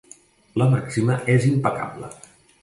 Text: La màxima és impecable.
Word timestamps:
La 0.61 0.67
màxima 0.71 1.19
és 1.35 1.47
impecable. 1.51 2.11